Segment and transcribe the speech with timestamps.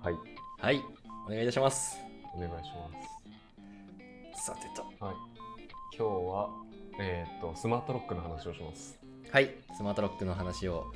[0.00, 0.14] はい、
[0.60, 0.80] はい、
[1.26, 1.98] お願いいたします。
[2.36, 2.88] お願いしま
[4.40, 4.88] さてと。
[4.96, 5.02] す。
[5.02, 5.14] はい。
[5.96, 6.50] 今日は、
[7.00, 8.96] えーっと、スマートロックの話をします。
[9.30, 10.92] はい、スマートロックの話を、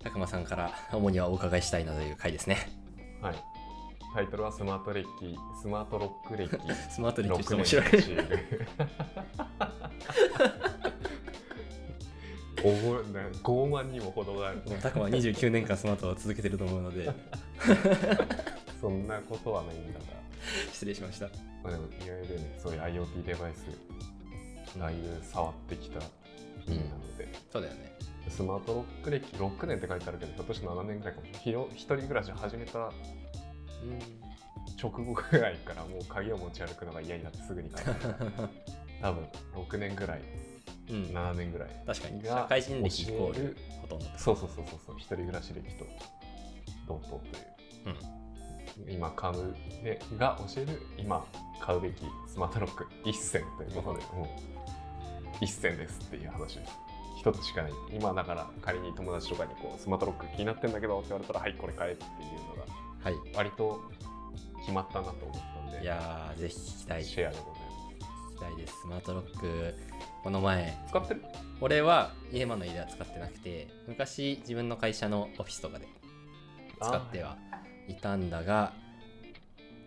[0.00, 2.70] たくまさんから主にはお伺いしたいなという回ですね。
[3.20, 3.34] はい。
[4.14, 5.06] タイトルはスマート歴、
[5.60, 6.56] スマートロック歴
[6.88, 7.84] スマート歴史6面白い。
[12.62, 13.04] 年のシール。
[13.04, 14.56] 傲ね傲慢にも程がある。
[14.58, 17.10] もうたくまは29年間スマートを続けてると思うので、
[18.80, 20.06] そんなことはないんだが。
[20.72, 21.26] 失礼しました。
[21.62, 25.98] まあでも、いわゆるね、そういう IoT デバイス、だいぶ触ってきた
[26.66, 27.92] 意味なので、そうだよね。
[28.28, 32.90] スマートロック歴6年って書いてあるけど、ひょっとして7年ぐらいかも一人暮らし始めたうん。
[34.80, 38.08] 直後ぐらいからもう鍵を持ち歩くのが嫌になってすぐに買った。
[39.02, 40.20] 多分6年ぐらい、
[40.88, 41.68] うん、7年ぐらい。
[41.86, 42.22] 確かに。
[42.22, 44.24] が社会人歴イコールほとんどです。
[44.24, 45.86] そうそうそうそうそう、一人暮らし歴と
[46.86, 48.86] 同等という。
[48.86, 48.92] うん。
[48.92, 49.52] 今買う、
[49.82, 51.26] ね、が教える今
[51.60, 54.26] 買うべきスマートロック一選ということで、もう
[55.44, 56.72] 一選ですっていう話です。
[57.18, 57.72] 一つしかない。
[57.92, 62.10] 今だから仮に友達とかにこうスマートロック気になってんだけどって言われたら、はい、これ買えっていう
[62.48, 63.14] のがはい。
[63.34, 63.80] 割と
[64.60, 67.02] 決まったなと思ったんで、いやー、ぜひ聞きたい。
[67.02, 67.70] 聞シェアでござい
[68.36, 68.80] きたいです。
[68.80, 69.74] スマートロック、
[70.22, 70.76] この前。
[70.88, 71.22] 使ってる？
[71.60, 75.86] 俺は家マの家では使ってなくて昔自分の会社のオフィスとかで
[76.80, 77.36] 使っては
[77.86, 78.72] いたんだが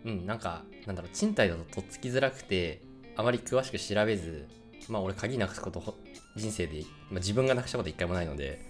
[0.04, 2.82] うんなんかなんだろう賃貸だととっつきづらくて
[3.16, 4.46] あまり詳しく調べず
[4.88, 5.94] まあ俺鍵なくすことほ
[6.36, 8.60] 人生で、まあ、自分がなくしたこと一回もないので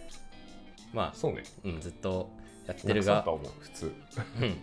[0.94, 1.42] まあ、そうね。
[1.64, 2.30] うん、ずっと
[2.66, 3.24] やってなるが
[3.58, 3.92] 普通。
[4.40, 4.56] うん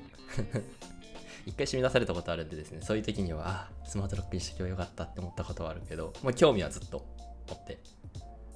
[1.46, 7.06] 一回締め出されたことあるんでですねそういう時にはあスマートロックにしておけばよかったって思ったことはあるけど、まあ、興味はずっと
[7.50, 7.80] 持って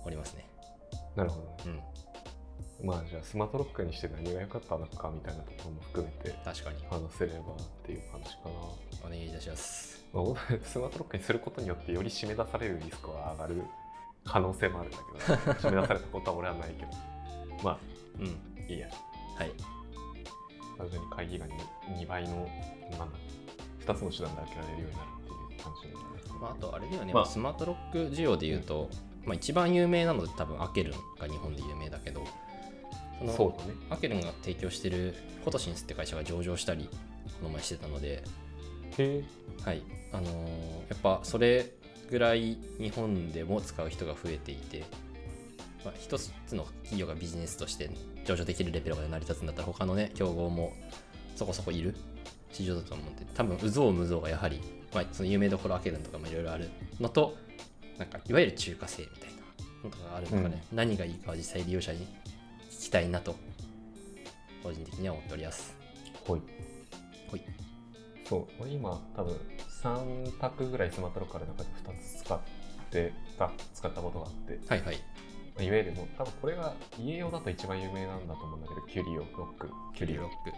[0.05, 0.45] おりますね。
[1.15, 1.71] なるほど。
[1.71, 1.79] ね。
[2.81, 2.87] うん。
[2.87, 6.85] まあじゃあスマートロックにして何が良かったのかみたいなところも含めて確かに。
[6.89, 8.51] 話せればっていう話かな。
[9.05, 10.05] お願いいたします。
[10.13, 10.23] まあ、
[10.63, 13.63] スマートロックにすることによってより締め出されるリスクは上がる
[14.23, 16.91] 可能性もあるんだけど、 締め出されたことは俺はないけど。
[17.63, 17.79] まあ
[18.19, 18.71] うん。
[18.71, 18.87] いいや。
[19.37, 19.74] はい
[20.77, 21.45] 単純に会議が
[21.97, 22.47] 2, 倍の
[22.91, 23.17] なんだ
[23.85, 26.05] 2つの手段で開けられるようになるっていう話になる
[26.41, 27.25] まあ、あとあれだよね、まあ。
[27.25, 28.89] スマートロック需要で言うと、
[29.25, 32.25] まあ、一番有名なので多分アケルンが日本で有名だけど
[33.19, 33.73] そのそうだね。
[33.89, 36.89] アケルンが提供してるフォトシンスって会社が上場したり
[37.39, 38.23] この前してたので、
[39.63, 39.81] はい。
[40.11, 41.71] あのーやっぱそれ
[42.09, 44.83] ぐらい日本でも使う人が増えていて、
[45.85, 47.89] まあ、一つの企業がビジネスとして
[48.25, 50.73] 上場できるレベルまで成り立つんだったら他のね競合も
[51.35, 51.95] そこそこいる
[52.51, 54.61] 市場だと思うんで多分有象無象がやはり、
[54.93, 56.69] まあ、その有名どころアケルンとかもいろいろある
[56.99, 57.35] のと
[57.99, 59.35] なんかいわゆる中華製みたいな
[59.83, 62.07] のとかがあるのがね、何がいいかは実際利用者に
[62.71, 63.35] 聞きたいなと
[64.63, 65.75] 個人的には思っております。
[66.25, 66.41] ほい。
[67.29, 67.41] ほい。
[68.27, 68.47] そう。
[68.59, 69.37] 俺今多分
[69.83, 72.39] 3択ぐらいスマートロックある中で2つ使っ
[72.89, 74.59] てた使ったことがあって。
[74.67, 74.95] はいはい。
[74.95, 75.14] まあ
[75.59, 79.25] いわゆるもう多分これが家用だと一番有名なんだと思うんだけどキュリオロ
[79.57, 79.69] ック。
[79.93, 80.49] キュリオロック。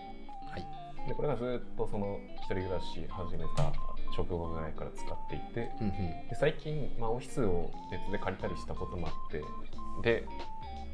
[0.50, 1.08] はい。
[1.08, 3.72] でこれがずっとその一人暮らし始めた
[4.16, 5.94] 直後ぐらいから使っていてうんうん。
[6.30, 9.44] で最近、まあ、オフィスを別で借りたりしたこともあって
[10.03, 10.25] で、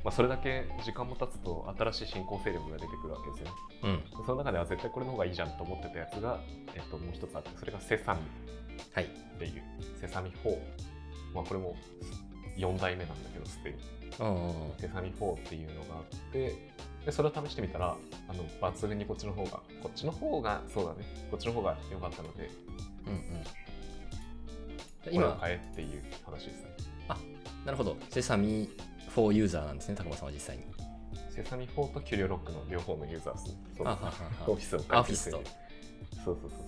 [0.04, 3.48] まあ、それだけ時間も経つと新しい新興勢力が出てくるわけですよ。
[3.84, 3.98] うん。
[4.02, 6.42] でその中では絶対これの方がいいじゃんと思ってたやつが、
[6.76, 8.20] えっと、もう一つあってそれがセサミ。
[8.94, 9.06] はい。
[9.06, 9.64] っていう。
[10.02, 10.58] セサミ4、
[11.34, 11.76] まあ、これも
[12.58, 13.78] 4代目なんだけどすでに
[14.20, 16.56] うんセサミ4っていうのがあって
[17.06, 17.96] でそれを試してみたら
[18.28, 21.00] あの抜群にこっちの方がこっちの方がそうだね。
[21.32, 22.50] こっちの方が良かったので
[23.06, 23.44] うんうん。
[25.12, 26.70] 今買えっていう話ですね。
[27.66, 27.96] なるほど。
[28.10, 28.70] セサミ
[29.16, 30.64] 4ユーザーなんですね高間さんは実際に。
[31.30, 33.54] セサミ4とキュリオロックの両方のユーザーですね。
[33.78, 33.88] そう。
[33.88, 34.12] あははは。
[34.48, 35.44] オフィスをあオフィスそう
[36.24, 36.62] そうそうそう。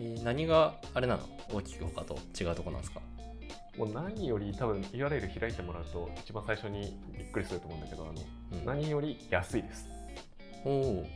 [0.00, 1.22] えー何があれなの？
[1.52, 3.00] 大きく他と違うとこなんですか？
[3.76, 8.12] もう何より多分 URL 開いてもらうと一番最初にびっくりすると思うんだけどあの、
[8.60, 8.64] うん。
[8.64, 9.88] 何より安いです。
[10.64, 11.06] おお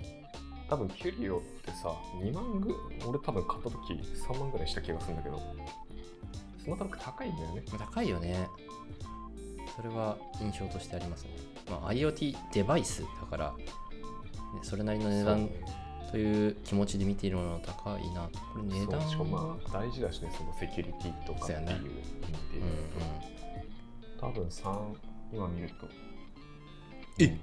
[0.69, 2.75] 多分キュリオってさ2万ぐ
[3.06, 5.40] 俺多分買った時3万ぐらいした気がするんだけど
[6.62, 7.62] スマートロック高いんだよね。
[7.78, 8.49] 高いよね。
[9.78, 11.31] それは印象としてありますね、
[11.70, 13.64] まあ、IoT デバイスだから、ね、
[14.62, 15.49] それなりの値段
[16.10, 18.28] という気持ちで見ているのは高いな。
[18.28, 19.00] とこれ値段。
[19.02, 21.75] そうしかもまあ大事だしねそのセキュリティとかっていう意味で。
[21.75, 21.94] そうやね言う
[24.20, 24.32] と、うん。
[24.32, 24.96] 多分3
[25.32, 25.88] 今見ると。
[27.20, 27.37] え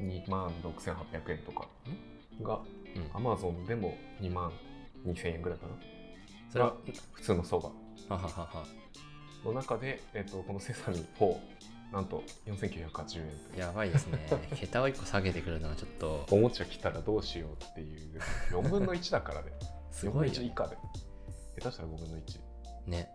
[0.00, 1.68] ？2万6800円とか。
[2.42, 2.60] が
[2.94, 3.02] うん。
[3.02, 4.52] うん Amazon でも2万
[5.06, 5.72] 2000円ぐらいかな。
[6.50, 6.76] それはが
[7.12, 7.68] 普通の相場
[8.08, 8.64] はははは。
[9.44, 11.36] の中で、えっとこのセサミ4
[11.92, 14.26] なんと4980円というやばいですね。
[14.56, 16.26] 桁を1個下げてくるのはちょっと。
[16.30, 18.18] おもちゃ来たらどうしようっていう。
[18.50, 19.52] 4分の1だからね。
[19.92, 20.76] 4分の1すごいよね以下で。
[21.60, 22.40] 下手したら5分の1
[22.86, 23.10] ね。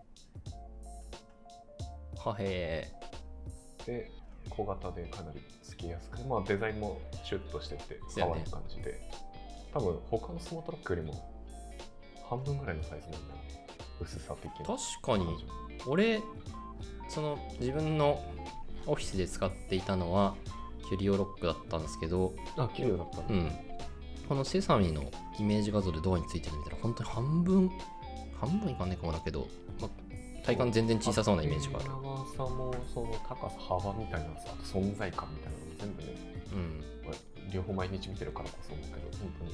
[2.16, 2.92] はへ
[3.86, 4.12] で
[4.50, 9.10] 小型でかなりつきやすくて、まあ、デザインもシュッとしてて可愛い感じで、
[9.74, 11.34] 多分他のスマートロックよりも
[12.30, 13.36] 半分ぐらいのサイズなんだ
[14.00, 15.26] 薄さ的な確かに。
[15.88, 16.22] 俺
[17.10, 18.22] その自分の
[18.88, 20.36] オフィスで使っていたのは
[20.90, 23.52] キュリオロックだったんですけどあ綺麗だったねうん。
[24.28, 25.04] このセサミの
[25.40, 27.72] イメージ画像でドアについてるみたいな本当に半分
[28.40, 29.48] 半分いかんねえかもだけど、
[29.82, 31.90] まあ、体感全然小さそうなイメージがある。
[31.90, 36.16] 長さもその高さ幅みたいなさ存在感みたいなのも全部ね
[36.54, 37.10] うん。
[37.10, 39.52] まあ両方毎日見てるからこそだけど本当に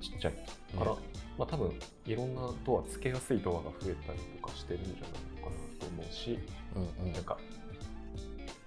[0.00, 0.32] ちっちゃい。
[0.78, 0.96] から、ね
[1.38, 1.72] まあ多分
[2.06, 6.38] いろんなドアつけやすいドアが増えたりとかしてるんじゃないのかなと思うし
[6.76, 7.12] うんうん。
[7.12, 7.38] なんか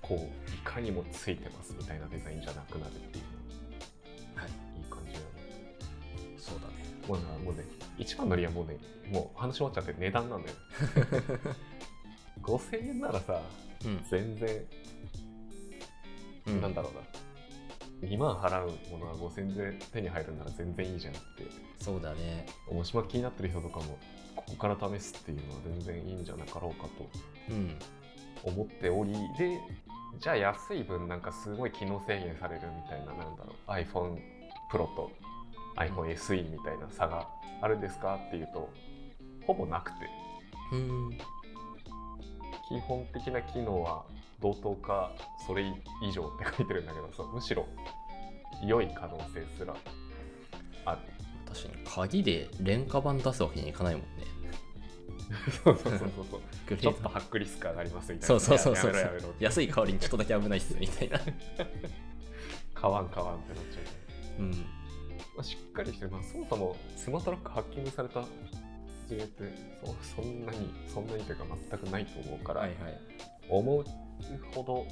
[0.08, 3.24] こういかにもついてますみたいなデザインじゃなくなるっていう。
[4.36, 4.52] のはい。
[4.78, 5.26] いい感じだね。
[6.38, 6.74] そうだね。
[7.08, 7.64] もうなもうね
[7.98, 8.78] 一番の理由はもうね
[9.12, 10.56] もう話終わっちゃって値段なんだよ
[12.44, 13.42] 5000円ならさ
[13.84, 14.66] うん、全然
[16.48, 16.94] うん、なんだろう
[18.06, 18.08] な。
[18.08, 21.46] 2万払うものは5000円で手に入るなら全然いいじゃんって。
[21.80, 22.46] そうだね。
[22.72, 23.98] もしも気になってる人とかも
[24.36, 27.10] ここから試すっていうのは全然いいんじゃなかろうかと
[27.50, 27.78] うん。
[28.44, 29.60] 思っておりで
[30.20, 34.18] じゃあ安い分なんかすごい機能制限されるみたいななんだろう iPhone
[34.72, 35.12] Pro と
[35.78, 37.28] iPhone SE みたいな差が
[37.62, 38.70] あるんですかっていうと
[39.46, 39.96] ほぼなくて。
[40.72, 41.18] うん。
[42.68, 44.04] 基本的な機能は
[44.42, 45.12] 同等か
[45.46, 45.64] それ
[46.02, 47.68] 以上って書いてるんだけどそうむしろ
[48.66, 49.76] 良い可能性すら
[50.86, 51.00] ある。
[51.48, 54.26] 確かに鍵で廉価版出すわけにいかないもんね
[55.64, 56.38] そうそうそうそ
[56.74, 56.78] う。
[56.78, 58.40] ちょっとハックリスク上がりますみたいな。
[58.40, 61.20] そうそうそうそう安い代わりにちょっとだけ危ないっすみたいな。
[62.74, 63.90] 買わん買わんってなっちゃうね
[64.40, 64.52] うん。
[64.52, 64.58] ま
[65.40, 69.44] あ、しっかりしてる、まあ、そもそもスマートロックハッキングされた事例って
[69.84, 73.00] そそんなにそんなにというか全くないと思うから、はいはい。
[73.50, 73.86] 思う
[74.54, 74.86] ほど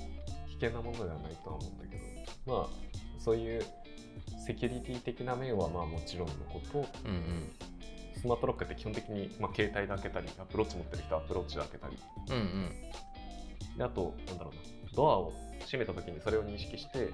[0.48, 2.04] 危険なものではないとは思うんだけど。
[2.46, 2.68] まあ
[3.20, 3.62] そういう
[4.46, 6.80] セキュリティ的な面はまあもちろんのこと。
[7.06, 7.52] うんうん
[8.24, 11.98] スマートロックって基本的に、まあ、携帯で開けたりアプローチ持ってる人はアプローチで開けたり。
[12.30, 13.78] うんうん。
[13.78, 14.62] であとなんだろうな。
[14.96, 17.12] ドアを閉めた時にそれを認識して、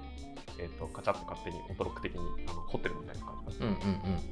[0.60, 3.82] えー、とカチャッと勝手にオートロック的にあのホテルみたいな感じでうんうんう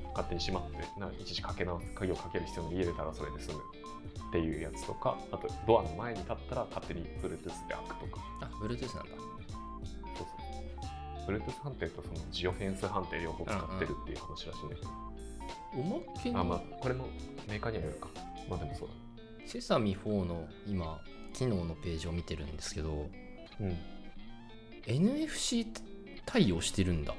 [0.07, 0.13] ん。
[0.15, 3.63] 勝手に閉まってないちいちかけ直す鍵をかける必要の家出たらそれで済む。
[4.29, 8.23] っていうやつとかあとドアの前に立ったら勝手に Bluetooth で開くとか。
[8.43, 9.17] あ Bluetooth なんだ。
[10.15, 10.27] そう
[11.27, 11.35] そう。
[11.35, 15.08] Bluetooth 判定とそのジオフェンス判定両方使ってるっていう話らしいんだけど、
[15.75, 17.07] おまけにあまあこれも
[17.47, 18.09] メーカーにはよるか。
[18.49, 18.95] まあでもそうだ。
[18.95, 19.01] ね
[19.47, 21.01] セサミ4の今
[21.33, 23.09] 機能のページを見てるんですけど
[23.61, 23.77] うん。
[24.87, 25.67] NFC
[26.27, 27.15] 対応してるんだ。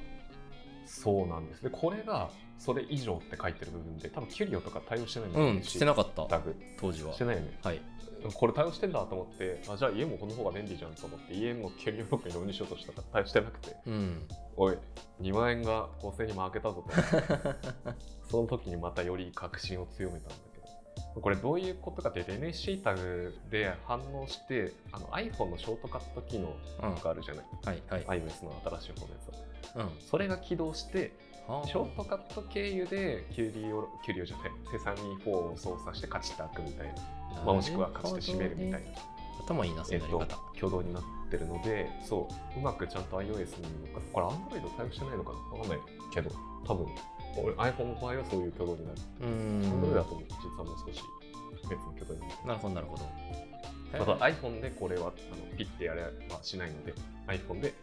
[0.86, 1.64] そうなんです。
[1.64, 6.26] でこれがそれ以上って書いてる部分で多分キュリオとか対応してないんうんしてなかった。
[6.26, 6.56] タグ。
[6.80, 7.14] 当時は。
[7.14, 7.58] してないよね。
[7.64, 7.82] はい。
[8.34, 13.76] これ対応してんだと思ってあじゃあ家もこの方が便利じゃんと思って家もキュリオロックに導入しようとしたら対応してなくて。
[13.86, 14.28] うん。
[14.58, 14.78] おい
[15.22, 16.92] 2万円が5000円に負けたぞと
[18.30, 21.22] その時にまたより確信を強めたんだけど。
[21.22, 26.54] これどういうことかって NSC タグで反応してあの iPhone のショートカット機能
[27.04, 28.22] があるじゃない、はいはい。
[28.22, 29.20] iOS の新しい方のや
[29.74, 29.84] つは。
[29.84, 29.90] うん。
[30.00, 31.14] それが起動して
[31.48, 31.68] はあ。
[31.68, 36.94] ショートカット経由でキュリオキュリオじゃないセサミ4を操作してカチッと開くみたいな、
[37.44, 38.90] まあ、もしくはカチッと閉めるみたいな、
[39.44, 43.68] 頭いいなそえっとのやり方、挙動になってるのでそううまくちゃんと iOS に
[44.14, 44.26] これ
[44.60, 45.58] Android 対応してないのかな？
[45.58, 45.80] わかんない
[46.14, 46.32] けど
[46.66, 46.88] 多分
[47.38, 48.98] 俺 iPhone の場合はそういう挙動になる。
[49.22, 51.02] うー Android だんと実はもう少し
[51.70, 52.32] 別の挙動になる。
[52.48, 53.04] なるほどなるほど。
[53.94, 56.10] あと iPhone でこれはあのピッてやれは
[56.44, 56.94] しないので
[57.28, 57.74] iPhone で、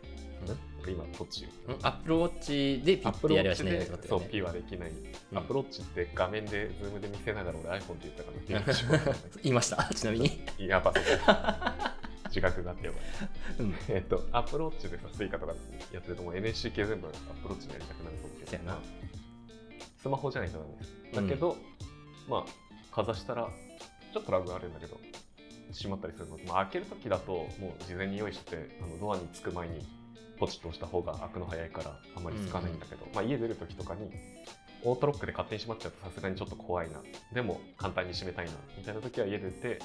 [0.46, 0.52] うん。
[0.52, 3.86] んこれ今どっちうんアップルウォッチでピッてやりはしないでね。
[4.08, 4.90] そうピはできない、
[5.32, 5.38] うん。
[5.38, 9.82] Apple Watch って画面でズームで見せながら俺 iPhone って言ったから 言いました？
[9.94, 10.40] ちなみに。
[10.58, 11.04] やばそう
[12.28, 13.00] 自覚があってやばい
[13.60, 13.74] うん。
[13.88, 15.54] えっと、 Apple Watch でさ、 Suica とか
[15.92, 17.10] やってるともう NSC 系全部ア
[17.42, 18.62] プローチでやりたくなると思うけど
[20.06, 20.94] スマホじゃないとダメです。
[21.14, 21.56] だけど、
[22.28, 23.48] まあ、かざしたら、
[24.12, 25.00] ちょっとラグがあるんだけど、
[25.72, 26.36] 閉まったりするの。
[26.36, 29.84] で、まあ、開けるときだと、もう事前に用意してて、あのドアに着く前に
[30.38, 34.12] ポチッと押した方が開くの早いから、あんまりつかないんだけど、まあ、家出るときとかに、
[34.84, 37.02] オートロックで勝手に閉まっちゃうとさすがにちょっと怖いな。
[37.32, 38.52] でも簡単に閉めたいな。
[38.78, 39.80] みたいな時は家出て、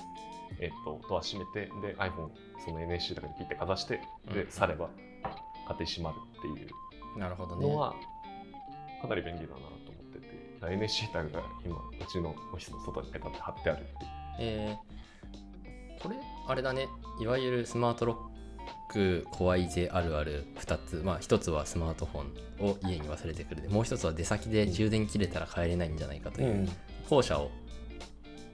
[0.60, 2.30] えっと、ドア閉めて、で、iPhone、
[2.64, 4.02] その NSC とかにピッてかざして、
[4.32, 4.52] で、うん。
[4.52, 4.92] 去れば
[5.64, 6.70] 勝手に閉まるっていう。
[7.18, 7.68] なるほどね。
[7.68, 7.96] のは、
[9.02, 9.81] かなり便利だな
[10.70, 11.80] NSC タグが今、う
[12.12, 13.82] ちのオフィスの外にペタって貼ってある。
[13.82, 13.92] って。
[14.40, 15.02] えー
[16.02, 16.16] これ
[16.48, 16.88] あれだね。
[17.22, 18.32] いわゆるスマートロ
[18.90, 21.02] ック怖いぜあるある2つ。
[21.06, 22.22] まあ1つはスマートフォ
[22.66, 23.62] ンを家に忘れてくる。
[23.62, 26.68] でもう1つは出先で充電切れたら帰れないんじゃないかという、
[27.08, 27.52] 後者を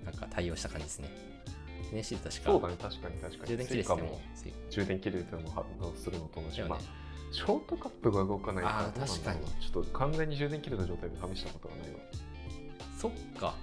[0.04, 1.10] なんか対応した感じですね。
[1.94, 2.76] NSC で確かそうだね。
[2.78, 3.48] 確かに確かに。
[3.48, 4.22] 充電切れてても
[4.70, 6.68] 充電切れても反応するのと同じ、ね。
[6.68, 6.80] まあ
[7.32, 12.00] ショートカットが動かない確かちょっと完全に充電切れた状態で試したことがないわ。
[12.98, 13.54] そっか。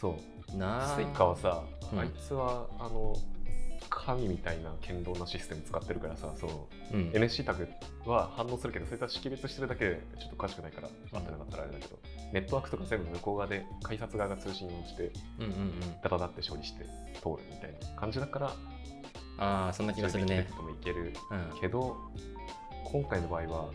[0.00, 0.18] そ
[0.54, 0.56] う。
[0.56, 0.96] なあ。
[0.96, 2.00] Suica はさ、うん。
[2.00, 3.16] あいつはあの
[3.88, 7.10] 神みたいな堅牢なシステム使ってるからさそのうん。
[7.14, 7.68] NSC タグ
[8.04, 11.98] は反応するけどそれとは識別してるだけでちょっと詳しくないから合ってなかったらあれだけど、
[12.32, 15.80] ネットワークとか全部向こう側で改札側が通信をしてうんうんうん。
[16.02, 16.84] ダダダって処理して
[17.22, 18.52] 通るみたいな感じだから
[19.42, 20.48] ああそんな気がするね。
[20.62, 21.60] もいけるうん。
[21.60, 21.96] けど
[22.84, 23.70] 今回の場合は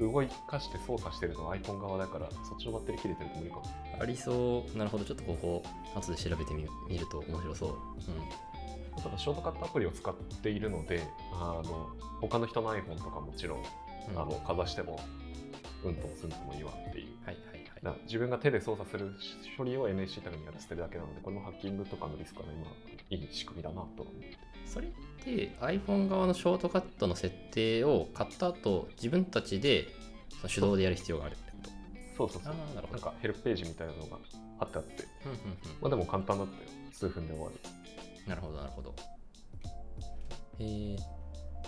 [0.00, 0.12] 動
[0.48, 3.64] かして操作してるのは iPhone 側だからそっちのバッテリー切れてると無理かも。
[4.00, 4.76] ありそう。
[4.76, 5.04] なるほど。
[5.04, 5.62] ちょっとここ
[5.94, 14.14] 後で調べてみ見ると面白そう、ただショートカットアプリを使っているのであの他の人の iPhone とかもちろん、うん。
[14.14, 14.98] うん、あのかざしても
[15.84, 17.06] うんともすんとも言わんっていう。
[17.24, 18.00] はいはいはい。
[18.06, 19.12] 自分が手で操作する
[19.56, 22.66] 処理を NSC タグにやらせてるだけなのでこれもハッキングとかのリスクは今
[23.10, 24.90] いい仕組みだなと思ってそれっ
[25.24, 29.88] て iPhone 側のショートカットの設定を買った後自分たちで
[30.52, 31.70] 手動でやる必要があるってこと？
[32.16, 32.52] そうそうそう。
[32.52, 33.00] ああなるほど。
[33.02, 34.18] なんかヘルプページみたいなのが
[34.58, 35.04] 貼ってあって。
[35.24, 36.68] うんうんうんまあでも簡単だったよ。
[36.92, 37.54] 数分で終わる。
[38.26, 38.94] なるほどなるほど。
[40.58, 40.98] えー、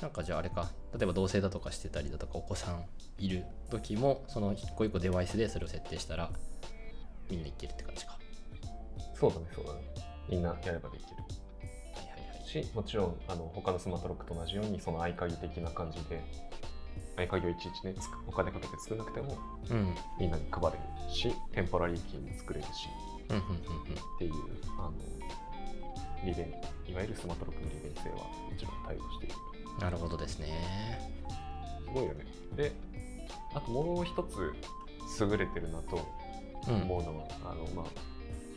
[0.02, 0.68] なんかじゃああれか。
[0.92, 2.84] 例えば同棲だとかしてたりだとかお子さん
[3.18, 6.30] いる時もその一個一個デバイスでそれを設定したら
[7.30, 8.18] みんないけるって感じか。
[9.14, 9.80] そうだねそうだね。
[10.28, 11.08] みんなやればできる
[12.50, 16.20] しもちろんあの他のスマートロックと同じようにその合鍵的な感じで
[17.16, 17.94] 合鍵をいちいちね
[18.26, 19.38] お金かけて作らなくても
[19.70, 19.76] うん。
[19.76, 22.88] うんみんなに配れるしテンポラリーキーも作れるし
[23.30, 23.46] うんうんっ
[24.18, 24.32] ていう
[24.78, 24.92] あの
[26.24, 26.46] 利便
[26.86, 29.34] いわゆるスマートロックの利便性はもちろん対応している。
[29.74, 31.00] うんなるほどですね。
[31.84, 32.26] すごいよね。
[32.56, 32.72] で
[33.54, 34.52] あともう一つ
[35.20, 36.06] 優れてるなと
[36.68, 37.86] うん思うのは、あのまあ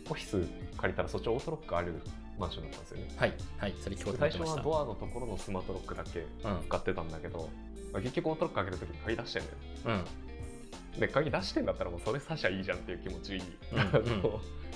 [0.09, 0.45] オフィス
[0.75, 2.01] 借りたらそっちオートロックある
[2.39, 2.87] マンションだったんで。
[2.87, 4.57] すよねはいはいそれ聞こうと思最ってました。
[4.57, 6.27] 初はドアのところのスマートロックだけうん。
[6.67, 7.49] 使ってたんだけど、
[7.91, 9.57] まあ結局オートロック開けるときに鍵出してんだよ
[10.95, 10.99] うん。
[10.99, 13.43] で鍵出してんだったらもうそれさしゃいいじゃんっていう気持ちいい、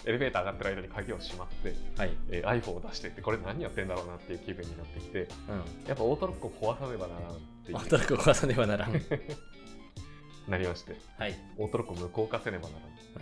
[0.06, 2.12] エレベーター上がってる間に鍵を閉まって、はい。
[2.32, 5.28] えー iPhone を出してってこれ何やってんだろうなっていう気分になってきてうん。
[5.88, 7.78] やっぱオートロックを壊さねばならんっていう。
[7.78, 8.92] 働く壊さねばならん
[10.48, 11.36] なりましてはい。
[11.58, 12.76] オートロックを無効化せねばな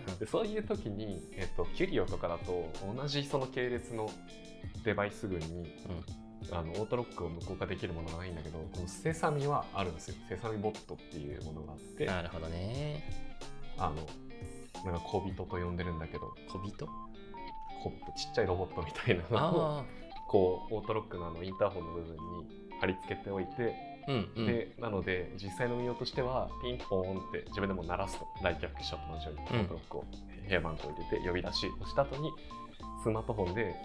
[0.07, 0.19] らん。
[0.19, 4.09] でそういう時に、えっと、キュリオとかだと同じその系列の
[4.83, 5.75] デバイス群に
[6.51, 10.15] あのオートロックを無効化できるものがないんだけどこのセサミはあるんですよ。
[10.29, 13.03] セサミボットっていうものがあってなるほどね。
[13.77, 13.95] あの
[14.85, 16.87] なんか小人と呼んでるんだけど小人？
[17.83, 19.85] 小人ちっちゃいロボットみたいなのをあ
[20.27, 22.19] こうオートロックのあのインターホンの部分に
[22.79, 24.45] 貼り付けておいて、あうんうん。
[24.47, 28.25] でなので実際の運用としてはピンポーンって自分でも鳴らすと。
[28.43, 30.05] 来客者と同じようにオートロックを
[30.47, 32.31] 部屋番号を入れて呼び出しをした後に
[33.03, 33.75] スマートフォンで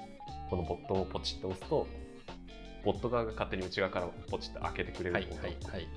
[0.50, 1.86] このボットをポチッと押すと
[2.84, 5.88] ボット側が勝手に内側からポチッと開けてくれるはいはいはい。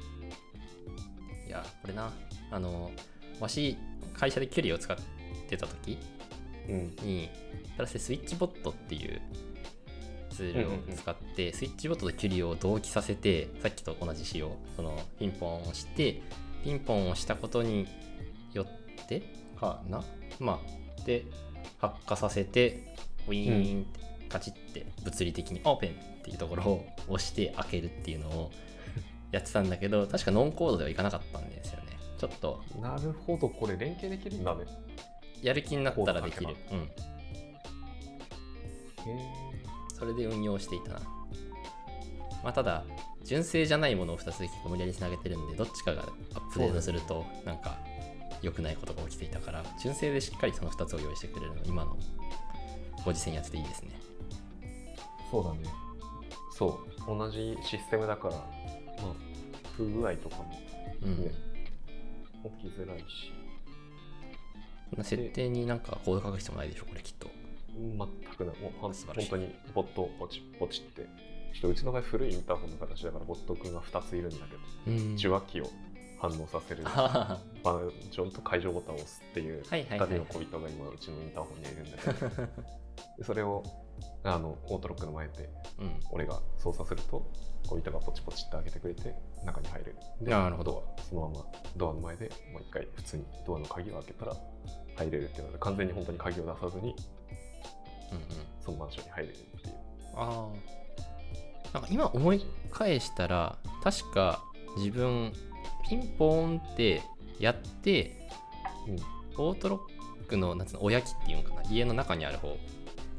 [1.48, 2.12] いやこれな
[2.51, 2.92] あの
[3.39, 3.77] わし
[4.13, 4.98] 会社でキュリーを使っ
[5.50, 5.98] てた時
[6.70, 6.96] うん。
[7.01, 7.30] に
[7.75, 9.22] プラスでスイッチボットっていう
[10.34, 16.22] ツールを使って、スイッチボットとキュリーを同期させてさっきと同じ仕様そのピンポンを押して
[16.63, 17.88] ピンポンをしたことに
[18.54, 19.22] よって
[19.60, 20.04] かな？
[20.40, 21.25] まあで
[21.80, 22.96] 発火させて
[23.28, 24.00] ウィーンって
[24.30, 25.92] カチッて物理的にオープンっ
[26.24, 28.52] ていうところを押して開けるっていうのを
[29.32, 31.98] やってたんだけど確かノンコードではいかなかったんですよね。
[32.18, 34.66] ちょっとなるほどこれ連携できるんだね。
[35.42, 36.56] やる気になったらできる。
[36.72, 36.90] うん
[40.03, 41.00] それで運用していたな。
[42.43, 42.83] まあ、ただ、
[43.24, 46.01] 純正じゃないものを2つ結構無理やりつなげてるんで、どっちかが
[46.33, 47.79] アップデートすると、なんか
[48.41, 51.98] 良くないことが起きていたから、純正でしっかりその2つを用意してくれるの、今の
[53.05, 53.91] ご時世にやってていいですね。
[55.31, 55.60] そうだね
[56.51, 59.13] そう同じシステムだからまあ
[59.75, 60.51] 不具合とかも
[61.01, 61.24] うん。
[61.24, 61.31] ね
[62.62, 63.31] 起きづらいし
[65.01, 67.27] 設定になんかコード書く必要もないでしょ、これきっと。
[67.75, 67.98] 全
[68.38, 68.94] くないもう本
[69.30, 71.01] 当にボットをポチポチって
[71.53, 75.13] ちょっとうちの場合古いインターホンの形だからボット君が2ついるんだけどうん。
[75.15, 75.70] 受話器を
[76.20, 76.84] 反応させる。
[76.86, 80.10] はバージョンと解除ボタンを押すっていうはいはい2はい。
[80.10, 82.48] 人の小人が今うちのインターホンにはいるんだけど。
[83.18, 83.63] でそれを
[84.24, 85.50] あのオートロックの前で
[85.80, 86.00] うん。
[86.12, 87.30] 俺が操作すると
[87.68, 89.13] 小人がポチポチって開けてくれて
[89.46, 89.96] 中に入る。
[90.22, 90.96] でなるほど。
[91.10, 94.36] そのままドアの前でもう一回普通にドアの鍵を開けたら
[94.96, 96.96] 入れるっていうので完全に本当に鍵を出さずに
[98.13, 98.24] うんうん。
[98.63, 99.75] そのマンションに入れるっていう。
[100.15, 104.43] ああなんか今思い返したら確か
[104.77, 105.34] 自分
[105.89, 107.01] ピンポーンって
[107.39, 108.29] やって、
[109.38, 109.82] オートロ
[110.25, 112.58] ックのなんつうのおやきっていうのかな家の中にある方を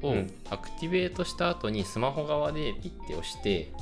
[0.02, 0.32] うん。
[0.50, 3.72] アクティベートした後にスマホ側でピッて押して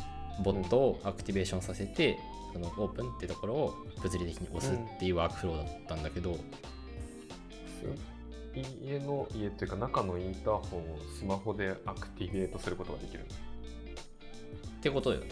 [0.42, 2.18] ボットをアクティベーションさせて、
[2.52, 6.38] そのオープンってところを物理的に押すっていうワークフローだったんだけど、
[8.54, 13.24] 家の家っていうか中のインターホンをスマホでアクティベートすることができる。
[13.24, 13.24] っ
[14.82, 15.28] てことよね。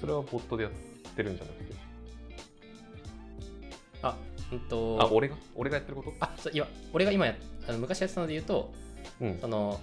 [0.00, 0.72] それはボットでやっ
[1.14, 1.74] てるんじゃなくて。
[4.02, 4.16] あ
[4.52, 4.98] うんと。
[5.02, 5.36] あ俺が？
[5.54, 6.12] 俺がやってること？
[6.20, 7.34] あそういや俺が今や
[7.68, 8.72] あの昔やってたので言うと
[9.20, 9.38] うん。
[9.40, 9.80] その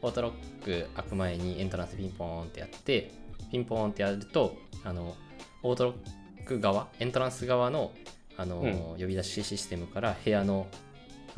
[0.00, 3.10] オートロック開く前にエントランスピンポーンってやって
[3.50, 5.16] ピンポーンってやるとあの
[5.62, 7.92] オートロック側エントランス側の
[8.36, 8.72] あの、うん。
[8.98, 10.68] 呼び出しシステムから部屋の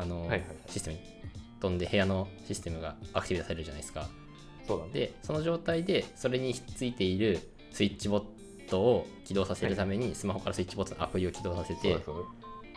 [0.00, 0.38] あの、はいはい。
[0.40, 1.02] はいシステムに
[1.60, 4.08] 飛んで部屋のシステムがアクティベートされるじゃないですか。
[4.66, 4.90] そうだね。
[4.92, 7.38] でその状態でそれにひっついている
[7.72, 8.24] スイッチボッ
[8.68, 11.98] トを起動させるためにスマホからスイッチボットのアプリを起動させて、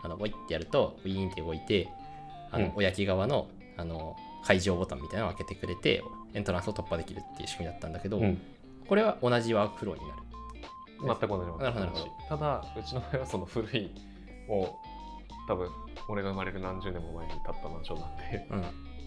[0.02, 1.88] あのボイってやるとウィーンって動いて
[2.52, 2.72] あの、うん。
[2.76, 4.16] おやき側のあの
[4.46, 6.04] 解錠ボタンみたいなのを開けてくれて
[6.34, 8.42] エントランスを突破できるっていう仕組みだったんだけど、うん。
[8.88, 10.22] これは同じワークフローになる。
[11.06, 12.12] 全く同じものなるほどなるほど。
[12.30, 13.92] ただうちの場合はその古い
[14.48, 14.93] もう
[15.48, 15.70] 多分
[16.10, 18.64] 俺が生まれる何十年も前に建ったマンションなんでうん。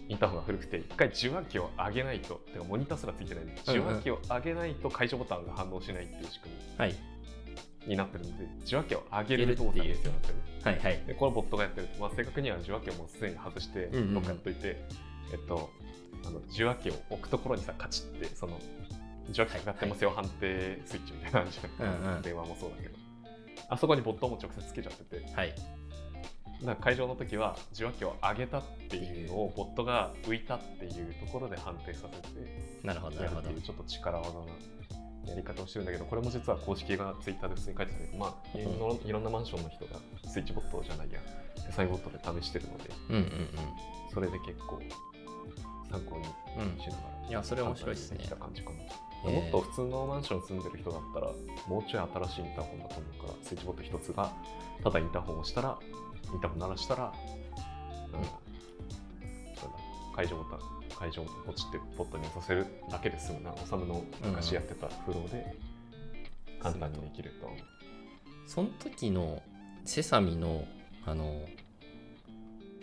[0.09, 6.95] インターホンが古くて一回受話器を上げないとてかモニターすらついてないんで受話器を上げないと解除ボタンが反応しないっていう仕組はい
[7.85, 10.41] みになってるので受話器を上げる動作が必要なんですよね。
[10.63, 11.03] はいはい。
[11.07, 14.81] でこれボットがやってる、まあ、正確には受話器をもうすでに外してどっかやっといて、
[15.31, 15.69] えっと
[16.25, 18.59] あの受話器を置くところにさカチッてその
[19.29, 22.21] 受話器かかってますよ、判定スイッチみたいなのあるじゃん、うんうん。
[22.21, 22.97] 電話もそうだけど。
[23.69, 25.33] あそこにボットも直接つけちゃってて。
[25.33, 25.53] はい
[26.61, 32.27] だから会場の時は受話器を上げたっていうのをボットが浮いたっていうところで判定させて
[32.83, 34.45] なるほどなるほどやるっていうちょっと力技な
[35.27, 41.19] やり方をしてるんだけどこれも実は公式がツイッターで普通に書いてたけどまあいろんないろんなマンションの人がスイッチボットじゃないや
[41.67, 43.49] デザインボットで試してるのでうんうん
[44.13, 44.81] それで結構
[45.91, 46.25] 参考に
[46.57, 48.19] うんしながら、いやそれ面白いっすね。
[48.21, 48.75] きた感じかな、
[49.25, 49.41] えー。
[49.41, 51.31] もっと普通のマンション住んでる人だったら
[51.67, 54.31] もうちょい新しいインターホンだと思うからスイッチボット一つが
[54.83, 55.77] ただインターホンを押したら
[56.33, 57.13] インターホン鳴らしたら、
[58.07, 58.21] うん、なん。
[58.23, 58.29] だ。
[60.15, 60.59] 解除ボタン
[60.97, 63.53] 解除ポチってポットに押させるだけで済むな。
[63.53, 65.55] おさむの昔やってたフローで
[66.59, 67.45] 簡単にできると。
[67.45, 67.59] 思う、
[68.47, 69.41] その時の
[69.85, 70.65] セサミの
[71.05, 71.45] あの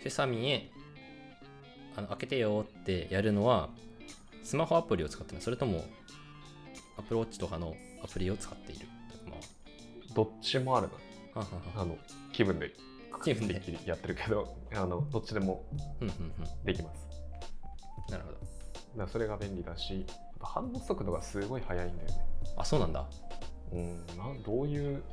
[0.01, 0.71] セサミへ
[1.97, 3.69] あの開けてよってやるのは
[4.43, 5.83] スマホアプリを使ってるのそれとも
[6.97, 8.87] アプローチとかのアプリを使っている。
[9.29, 9.35] ま
[10.13, 10.87] どっちもある
[11.35, 11.45] な。
[11.75, 11.97] あの
[12.31, 12.71] 気分で
[13.23, 15.65] 気分でてっきりやってるけどあのどっちでも
[16.63, 17.07] できます。
[17.09, 17.15] うん
[18.11, 18.37] なるほど。
[19.05, 20.05] だそれが便利だし
[20.39, 22.15] 反応速度がすごい速いんだよね。
[22.55, 23.05] あそうなんだ。
[23.73, 24.05] うん。
[24.17, 25.03] なんどういう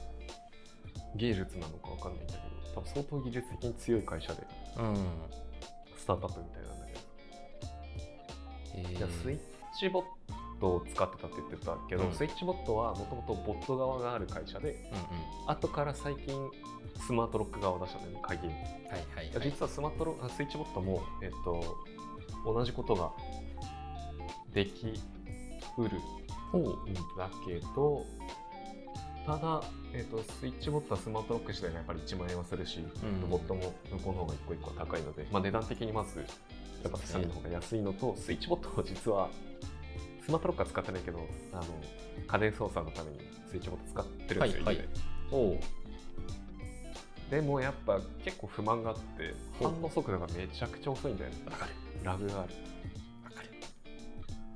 [1.16, 4.46] 技術なのかわかんないんだけど多分相当技術的に強い会社で
[4.78, 4.96] うん。
[5.96, 7.00] スタートアップみたいなんだけど、
[8.76, 8.98] えー。
[8.98, 9.38] じゃあスイッ
[9.78, 10.04] チボッ
[10.62, 12.12] トを使ってたって言ってたけど、うん。
[12.12, 15.50] スイッチボットはもともとボット側がある会社でうんうん。
[15.50, 16.50] 後から最近
[17.04, 18.58] スマートロック側を出したんだよね鍵をはい
[19.16, 19.50] はいはい。
[19.50, 21.76] 実はスマートロスイッチボットも、えっと、
[22.46, 23.10] 同じことが
[24.54, 24.86] でき
[25.78, 28.06] うるんだけど
[29.26, 29.62] ただ、
[29.94, 33.28] えっと、スイッチボットはスマートロック自体がやっぱり1万円はするし、うん。
[33.28, 36.18] ボットも向こうの方が一個一個高いので、まあ、値段的にまず
[36.82, 39.30] やっぱセサミの方が安いのとスイッチボットは実は
[40.24, 41.64] スマートロックは使ってないけどあの
[42.26, 43.18] 家電操作のために
[43.50, 44.88] スイッチボット使ってるんですよ、はい家で。
[45.30, 45.58] おう。
[47.30, 51.36] でもやっぱ結構不満があって反応速度がめちゃくちゃ遅いんだよね。
[51.46, 51.72] わかる。
[52.02, 52.54] ラグがある。
[53.24, 53.48] わかる。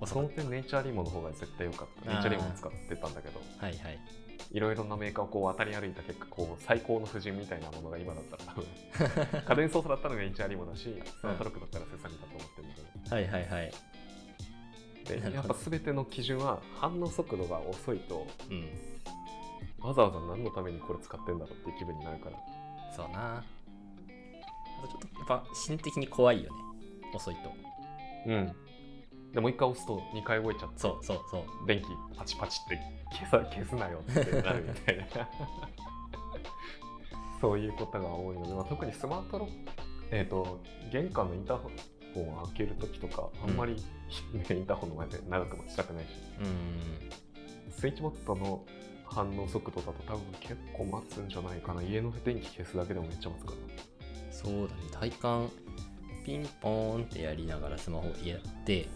[0.01, 2.13] 遅その点ネイチャーリモの方が絶対良かった。
[2.13, 3.41] ネイチャーリモ使ってたんだけど。
[3.59, 3.99] たはいはい。
[4.53, 10.83] いろいろなメーカーをこう渡り歩いた結果こう最高の布陣みたいなものが今だったら多分 家電操作だったらネイチャーリモだし
[11.21, 12.77] スマートロックだったらセサミだと思ってるんだ
[13.09, 13.73] けはいはいはい
[15.14, 18.69] どなるほどでやっぱ全ての基準は反応速度が遅いとうん。
[19.87, 22.37] わざわざ何のためにこれ使ってんだろうっていう気分になるから。
[22.95, 23.37] そうな。
[23.38, 23.45] あ
[24.83, 26.59] とちょっとやっぱ心的に怖いよね。
[27.14, 27.53] 遅いと。
[28.27, 28.53] うん。
[29.33, 31.66] でもう一回押すと2回動いちゃってそうそうそう。
[31.66, 32.79] 電気パチパチって
[33.12, 35.05] 消さ消すなよってなるみたいな。
[37.40, 39.73] そういうことが多いので、まあ、特にスマートロック、
[40.11, 43.79] えー、と玄関のインターホンを開けるときとかあんまり、ね
[44.33, 46.09] インターホンの前で長く待ちたくないし。
[46.40, 47.11] うん
[47.71, 48.64] スイッチボットの
[49.05, 51.83] 反応速度だと多分結構待つんじゃないかな。
[51.83, 53.53] 家の電気消すだけでもめっちゃ待つか
[54.31, 54.83] そうだね。
[54.92, 55.51] 体感
[56.25, 58.88] ピンポーンってやりながらスマホやって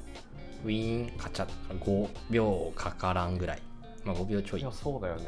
[0.64, 3.62] ウィーンカチャッ5秒かからんぐらい。
[4.05, 4.61] まあ5秒ちょい。
[4.61, 5.27] いやそうだよね、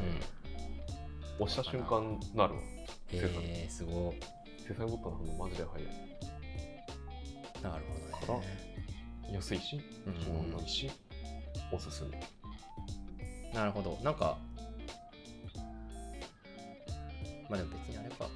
[1.39, 1.45] うん。
[1.45, 2.59] 押した瞬間なるわ。
[2.59, 4.15] へえすごい
[4.67, 5.87] セサミボットの反応マジで早い。
[7.61, 8.72] なるほどね
[9.31, 10.13] 安いしうん。
[10.13, 10.89] 気温いいし、
[11.71, 12.19] おすすめ。
[13.53, 13.99] なるほど。
[14.03, 14.37] なんか
[17.49, 18.27] まあでも別にあれか。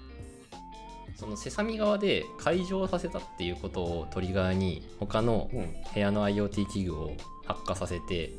[1.16, 5.76] そのセサミ側で解錠させたっていうことをトリガーに他のうん。
[5.94, 7.12] 部屋の IoT 器具を
[7.46, 8.32] 発火させて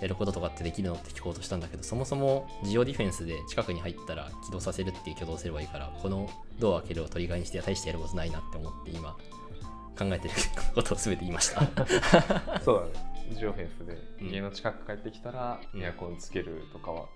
[0.00, 6.28] やることとかってできるのって聞こうとしたんだけどそもそもジオディフェンスで近くに入ったら起動させるっていう挙動をすればいいからこの
[6.58, 9.16] ドアを開けるをトリガーにしては大してやることないなって思って今
[9.96, 10.34] 考えてる
[10.74, 11.60] ことを全て言いました。
[12.60, 13.36] そうだね。
[13.38, 14.28] ジオフェンスでうん。
[14.28, 15.82] 家の近く帰ってきたらうん。
[15.82, 17.06] エアコンつけるとかは、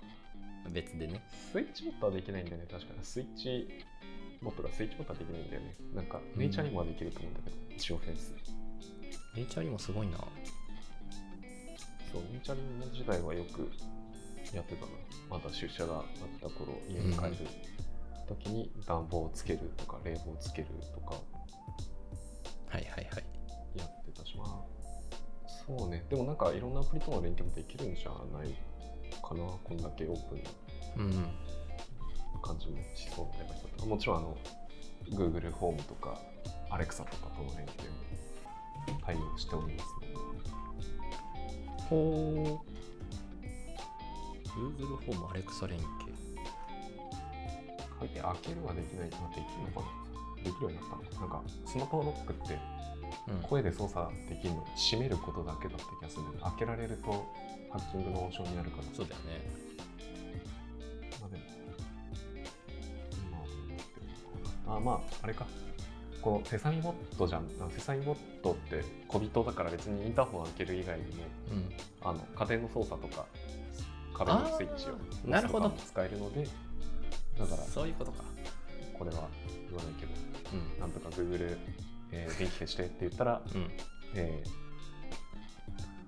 [0.71, 1.23] 別でね。
[1.53, 2.67] スイッチボットはできないんだよね。
[2.71, 2.99] 確かに。
[3.05, 3.69] スイッチ
[4.43, 5.77] ボットがスイッチボットはできないんだよね。
[5.95, 8.35] なんかネイチャーにもはできると思うんだけど、ジオフェンス。
[9.37, 10.19] ネイチャーにもすごいな。
[12.13, 13.71] そうネイチャーリング時代はよく
[14.53, 14.93] やってたな
[15.31, 16.03] まだ出社があっ
[16.41, 17.47] た頃家に帰る
[18.27, 21.15] 時に暖房をつけるとか冷房をつけるとか
[22.71, 23.05] はいはいはい。
[23.79, 26.05] やってたしまあそうね。
[26.09, 28.55] でもなんかいろんなアプリとの連携もできるんじゃない
[29.23, 29.45] かな。
[29.63, 30.51] こんだけオープンな
[30.97, 34.37] うん感じもしそうなデバイスだったもちろんあの
[35.11, 36.19] Google ホームとか
[36.71, 37.91] Alexa とかとの連携
[38.89, 40.07] も対応しておりますので
[41.89, 42.71] ほう
[44.49, 45.91] Google ホーム Alexa 連携
[48.01, 50.00] 書いて開けるはできないまあできるのかな
[50.45, 52.59] できるようになったのかななんかスマホロックって
[53.29, 53.43] うん。
[53.43, 57.11] 声で操作できるの閉めることだけだった気がするんだけど開けられると
[57.71, 58.83] ハッキングの温床になるから。
[58.95, 59.71] そうだよね。
[64.67, 65.47] まあまああれか。
[66.23, 67.47] このセサミボットじゃん。
[67.61, 71.11] あセサミボットって小人だから別にインターホン開ける以外にも
[71.51, 71.71] うん。
[72.03, 73.27] あの家電の操作とか
[74.15, 75.71] 壁のスイッチをなるほど。
[75.71, 76.47] 使えるので
[77.39, 78.23] だからそういうことか。
[78.99, 79.29] これは
[79.69, 80.10] 言わないけど
[80.53, 80.81] うん。
[80.81, 81.57] なんとか Google、
[82.13, 83.71] えー電気消してって言ったら、うん。
[84.15, 84.51] えー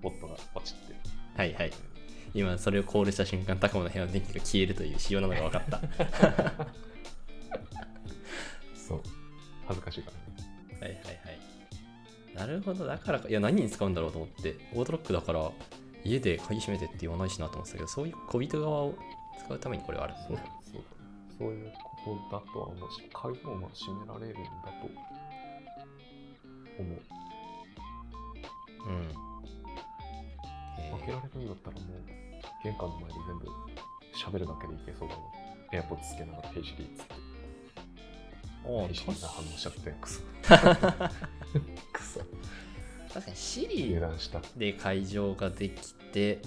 [0.01, 0.95] ボットがポチって。
[1.37, 1.71] はいはい。
[2.33, 5.79] 今それをコールした瞬間タコの部屋の電気が消えるという仕様なのが分かった。
[8.75, 9.01] そう。
[9.67, 10.81] 恥ずかしいからね。
[10.81, 11.39] はいはいはい。
[12.35, 12.85] なるほど。
[12.85, 15.51] だからかいや何に使うんだろうと思ってオートロックだから
[16.03, 18.95] 家で鍵閉めてって言わないしなと思ってたけどそういう小人側を
[19.45, 20.35] 使うためにこれはあるんですそう。
[20.35, 20.83] ねそう。
[21.39, 21.73] そういう
[22.31, 24.49] だとは思うし鍵もまあ閉められるんだ
[24.81, 24.89] と
[26.79, 27.01] 思う。
[28.87, 28.95] うん。
[30.83, 32.01] へ開けられるんだったらもう
[32.63, 33.47] 玄関の前で全部
[34.15, 35.21] 喋るだけでいけそうだな。
[35.71, 40.21] AirPods つけながら「ヘイシリー」っつってーヘイシリーが反応しちゃってクソ。
[41.93, 42.19] クソ。
[43.13, 44.41] 確かに Siri 油断した。
[44.57, 46.41] で会場ができて、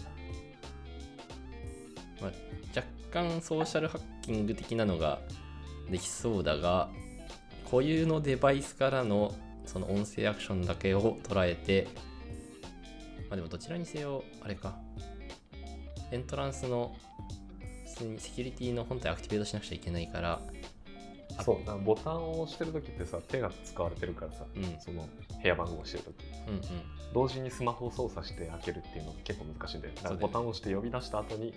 [2.21, 2.33] まあ、
[2.75, 5.21] 若干ソーシャルハッキング的なのが
[5.91, 6.89] できそうだが
[7.65, 11.89] 固有のデバイスからのその音声アクションだけを捉えて
[13.29, 14.79] まあでもどちらにせよあれか。
[16.13, 16.95] エントランスの
[17.87, 20.41] 普通にセキュリティの本体アクティベートしなくちゃいけないから
[21.37, 24.63] あそうだボタンを押してる時ってさ手が使われてるからさ、うん。
[24.81, 25.09] その
[25.43, 26.15] 部屋番号をしてる時。
[26.49, 26.63] うんうん。
[27.13, 29.95] 同時にスマホを操作して開けるっていうのが結構難しいんだよ。
[29.97, 30.33] だからそうだよね。
[30.33, 31.55] ボタンを押して呼び出した後に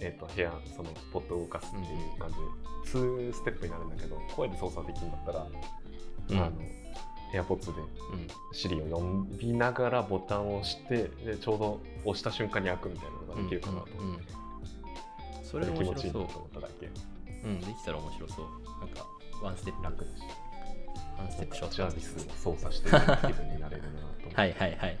[0.00, 2.36] えー、と部屋そのポットを動かすっていう感じ
[2.92, 5.46] で、2ステップになるんだけど声で操作できるんだったら、
[6.30, 6.38] うん。
[6.38, 6.52] あの
[7.32, 13.86] AirPods でうん、Siri を呼びながらボタンを押してでちょうど押した瞬間に開くみたいなのができるかなと。
[13.98, 14.24] 思って、
[15.42, 15.94] そそれ面白そう。
[15.94, 16.86] れ気持ちいいなと思っただけ。
[17.44, 18.46] うんできたら面白そう。
[18.80, 19.06] なんか
[19.42, 20.22] ワンステップ楽だし。
[21.18, 24.98] ワンステップショージャービスを操作してる気分になれるなと思って、はいはいはい。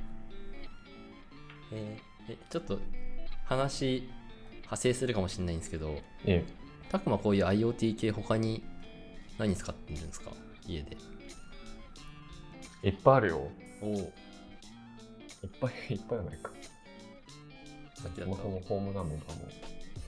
[1.72, 2.78] えーえちょっと
[3.44, 4.08] 話
[4.72, 6.44] 派生するかもしれないんですけど、え
[6.90, 8.62] たくまこういう IoT 系他に
[9.38, 10.30] 何使ってるんですか？
[10.66, 10.96] 家で。
[12.82, 13.48] えいっぱいあるよ。
[13.82, 13.90] おお。
[13.98, 14.08] いっ
[15.60, 16.50] ぱい いっぱいはないか。
[17.94, 18.36] さっきだった？
[18.36, 19.48] そもホーム画面がもう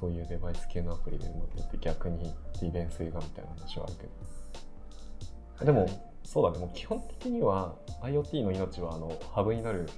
[0.00, 4.06] そういうデバイス系のアプリで埋まってて逆に利便性がみたいな話はあるけ
[5.58, 5.66] ど。
[5.66, 5.86] でも、
[6.24, 6.64] そうだね。
[6.66, 9.88] もう基本的には IoT の命はあのハブになる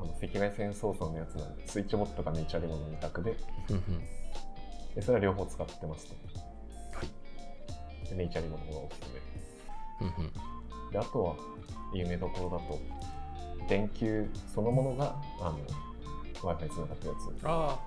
[0.00, 3.36] あの赤外線操作のやつなんでスイッチボットがネイチャーリモの2択で。
[4.94, 6.14] でそれは両方使ってますと
[6.96, 8.08] はい。
[8.08, 10.92] でネイチャーリモの方がおすすめ。
[10.92, 11.36] であとは
[11.92, 12.80] 有名どころだと
[13.68, 15.58] 電球そのものがあの
[16.42, 17.78] w i f i つながったやつあ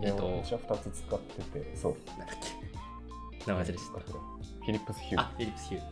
[0.00, 3.46] で、えっと私は2つ使っててそうあ、なんだっけ？
[3.46, 5.22] 名前忘れて使ってるフィリップスヒューた。
[5.22, 5.82] あ、フィリップスヒュー。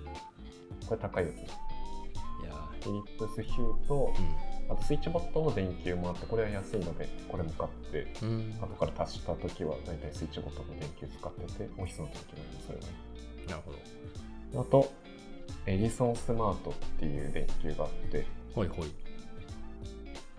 [0.89, 4.21] これ高いやついやフィリップスヒューとう
[4.71, 8.59] あとスイッチボットの電球もあってこれは安いのでこれも買ってんうん。
[8.61, 12.93] 後から足した時は大体スイッチボットの電球使っててオフィスの電球が今それがね。
[13.49, 13.73] なるほ
[14.53, 14.61] ど。
[14.61, 14.93] あと
[15.67, 18.87] エジソンスマートっていう電球があってほいほい。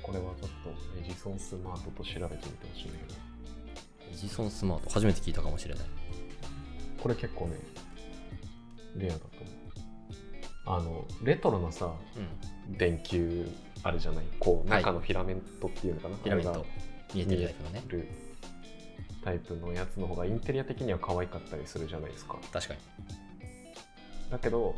[0.02, 3.20] これはちょっとエジソンスマートと調べてみてほしいんだけど。
[4.12, 4.90] エジソンスマート。
[4.90, 5.84] 初めて聞いたかもしれない。
[7.02, 7.58] これ結構ね
[8.96, 9.26] レアだと
[10.66, 10.80] 思う。
[10.82, 11.92] あのレトロなさ
[12.68, 12.78] うん。
[12.78, 13.48] 電球
[13.84, 14.26] あるじゃない？
[14.40, 14.82] こうはい。
[14.82, 16.66] 中のフィラメントっていうのかな、ピラミッドあれが
[17.14, 17.84] 見えてるタイプのね。
[17.88, 18.08] る
[19.24, 22.38] タイプのやつの方がインテリア的には可愛かったりするじゃないですか。
[22.52, 22.80] 確かに。
[24.32, 24.76] だけど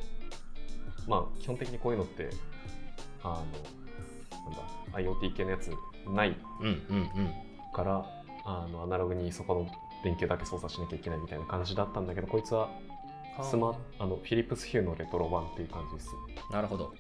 [1.07, 2.29] まあ基本的にこういうのって
[3.23, 3.35] あの
[4.45, 5.71] なんだ IoT 系のやつ
[6.09, 6.35] ない
[7.73, 8.05] から
[8.45, 9.71] あのアナログにそこの
[10.03, 12.69] 電球だけ操作しなきゃいけないみたいな感じだったんだけどこいつは
[13.43, 16.09] スマあのフィリップスヒューのレトロ版っていう感じです。
[16.51, 16.93] なるほど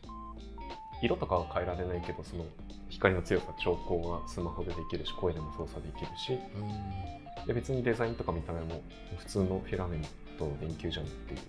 [1.01, 2.45] 色とかは変えられないけどその
[2.89, 6.33] 光の強さ調光はスマホでできるし声でも操作できるし。
[6.55, 7.47] うん。
[7.47, 8.81] で別にデザインとか見た目も
[9.17, 10.05] 普通のフィラメン
[10.37, 11.39] トの電球じゃんっていう。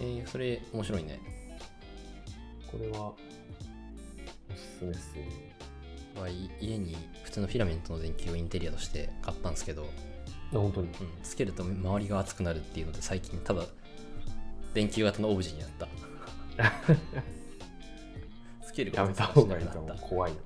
[0.00, 1.20] えー、それ面白いね。
[2.70, 3.14] これはお
[4.54, 5.28] すすめっすね。
[6.20, 9.86] わい家に普通のフィラメントの電球をインテリアとして買ったんですけど、
[10.52, 10.88] あ本当に？
[10.88, 13.64] うん、つけると周りが熱くなるっていうので最近ただ
[14.74, 15.88] 電球型のオブジェになった
[18.78, 19.96] つけることやめたし方がいいと思う。
[20.00, 20.38] 怖いよ、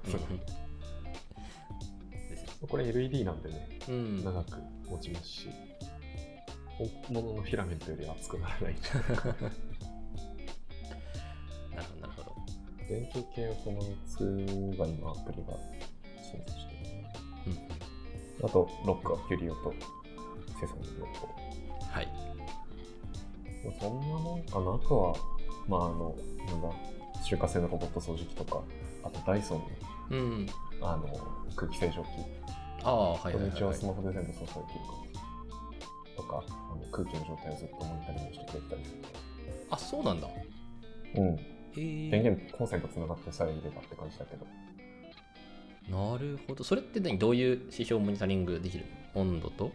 [2.62, 2.68] うん。
[2.68, 3.68] これ LED なんでね。
[3.88, 4.24] うん。
[4.24, 5.50] 長く持ちますし。
[6.78, 8.74] 本物のフィラメントより熱くならない。
[8.74, 8.80] な
[11.76, 12.34] るほどなるほど。
[12.88, 14.18] 電球系はこの3つ
[14.78, 15.52] が今アプリが
[16.22, 17.12] 審査してるね。
[17.46, 17.58] うん
[18.44, 19.72] あとロックはキュリオと
[20.58, 21.28] セサミ両方。
[21.90, 22.08] はい。
[23.64, 24.72] まあそんなもんかな。
[24.72, 25.14] あとは
[25.68, 26.16] まああの
[26.46, 26.68] なんだ
[27.22, 28.62] 中華製のロボット掃除機とか
[29.04, 29.68] あとダイソンの
[30.10, 30.46] うん。
[30.80, 31.06] あの
[31.54, 32.08] 空気清浄機。
[32.84, 33.74] ああはいはいはいはい。
[33.74, 34.92] スマホで全部操作できるか
[36.16, 38.98] らとかあの空気の状態をずっとモニタリングしてくれたりする
[39.70, 40.28] あそうなんだ。
[40.28, 40.46] へ
[41.14, 41.38] うん。
[41.76, 42.10] え。
[42.10, 44.46] 電源コンセントつながってさえいればって感じだけど。
[45.88, 46.62] なるほど。
[46.64, 47.18] それって何？
[47.18, 48.84] どういう指標をモニタリングできる？
[49.14, 49.72] の温度と？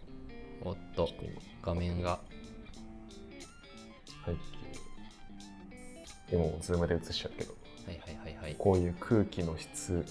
[0.62, 1.08] おっと？
[1.62, 2.20] 画面が？
[4.24, 4.38] 背景
[6.30, 7.54] でもズームで映しちゃうけど。
[7.86, 8.54] はいはいはいはい。
[8.58, 10.04] こういう空気の質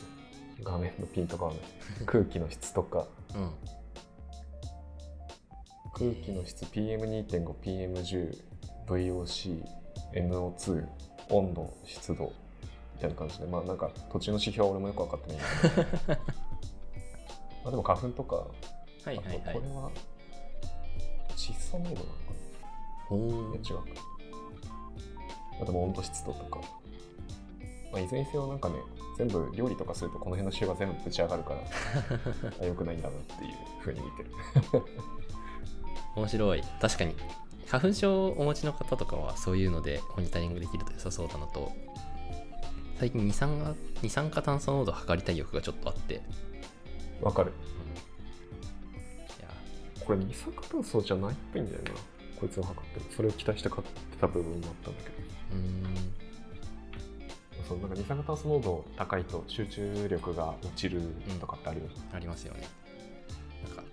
[0.64, 1.62] 画面のピンとかはない
[2.06, 3.08] 空気の質とか。
[3.36, 3.52] うん。
[5.94, 8.38] 空気の質 PM2.5、PM10、
[8.88, 9.66] VOC、
[10.14, 10.88] NO2、
[11.30, 12.32] 温度、湿度
[12.94, 16.18] みたいな感じで、まあなんか土地の指標は俺もよく分かってないけど。
[17.64, 18.48] まあでも花粉とか、は
[19.12, 19.42] いはいはい。
[19.46, 19.92] あとこれは
[21.36, 22.12] 窒素濃度なのか
[23.08, 23.36] ほないや
[23.70, 24.17] 違うか。
[25.62, 26.60] あとも温度湿度とか。
[27.92, 28.76] まあ、いずれにせよなんかね、
[29.18, 31.62] 全部料理とかするとこの辺の指標が全部ぶち上がるから、
[32.62, 34.32] あ良くないんだなっていうふうに見てる。
[36.16, 36.64] 面白い。
[36.82, 37.16] 確かに。
[37.68, 41.70] 花粉症をお持ちの方とかはそういうのでモニタリングできると良さそうだなと
[42.98, 46.22] 最近二酸化二酸化炭素濃度を測りたい欲がちょっとあって、
[47.22, 47.52] わかる。
[49.40, 49.48] いや。
[50.04, 51.92] これ二酸化炭素じゃないっぽいんだよな。
[52.40, 53.06] こいつを測ってる。
[53.16, 55.27] それを期待して買ってた部分もあったんだけど
[57.68, 61.02] そうなんか二酸化炭素濃度高いと集中力が落ちる
[61.42, 62.68] とかってあるよね、ありますよね。
[63.66, 63.84] なんか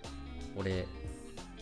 [0.55, 0.87] 俺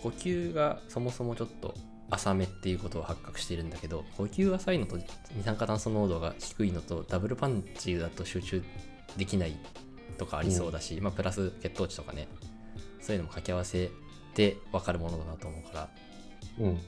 [0.02, 1.74] 呼吸がそもそもちょっと
[2.12, 4.98] 浅めっていうことを発覚しているんだけど呼吸浅いのと
[5.36, 8.64] 二酸化炭素濃度が低いのとダブルパンチだと集中
[9.18, 9.58] できない
[10.20, 12.28] とかありそうだし、まあプラス血糖値とかね。
[13.02, 13.92] そういうのも掛け合わせ
[14.34, 15.90] て分かるものだなと思うから。
[16.60, 16.80] うん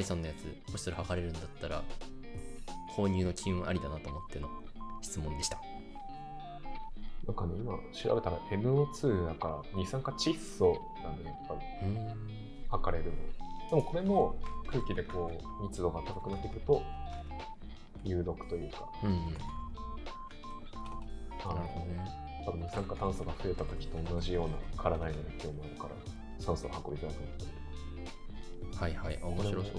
[0.00, 1.82] そうダイのやつもしそれ測れるんだったら
[2.96, 4.48] 購入の金運ありだなと思っての
[5.00, 5.58] 質問でした。
[7.26, 11.60] なんかね今調べたら NO2 だから二酸化窒素なんでやっぱり。
[12.72, 13.16] 測れるの。
[13.70, 14.34] でもこれも
[14.66, 16.82] 空気でこう密度が高くなってくると
[18.02, 18.88] 有毒というか。
[19.04, 19.16] うんうん。
[19.16, 19.22] な
[21.60, 22.02] るほどね。
[22.44, 25.94] 多分二酸化炭素が増えた時と同じような体への影響もあるから
[26.38, 27.50] 酸素を運びづらくなったり
[28.76, 29.72] はいはい面白そう。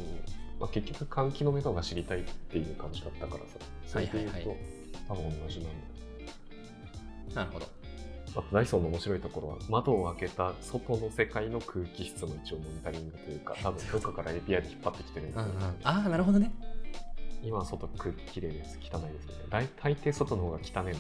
[0.60, 3.58] まあ、結局換気の目処が知りたいっていう感じだったからさ。
[3.86, 4.58] それで言うと、はいはい
[5.08, 5.76] 多分同じなんだよ。
[7.36, 7.68] なるほど。
[8.36, 15.60] あとダイソンの面白いところは窓を開けた外の世界の空気質の一応モニタリングというか多分 どっかから API で引っ張ってきてるんだけど、う。
[15.60, 16.52] んうん、ああなるほどね。
[17.44, 18.80] 今は外空気きれいです。
[18.82, 20.96] 汚いですね大大抵外の方が汚いんだよ。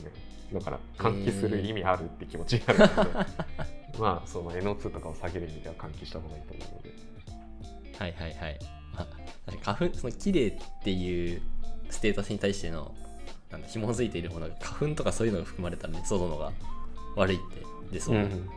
[0.53, 2.93] だから換気する意味あるって気持ちになるので、
[3.97, 7.12] まあその NO2 とかを下げる意味では換気した方がいいと思うので
[7.99, 8.59] はいはいはい、
[8.95, 9.07] ま
[9.63, 11.41] あ、花粉その綺麗っていう
[11.89, 12.93] ステータスに対しての
[13.51, 16.51] なんだ紐づいているものが花粉とかそういうのが含まれたらね外のが
[17.15, 18.49] 悪いって出そう、うん。